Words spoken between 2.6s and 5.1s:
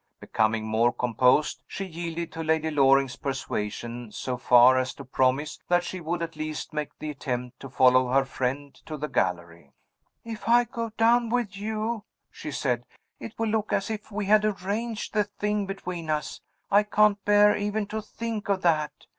Loring's persuasion so far as to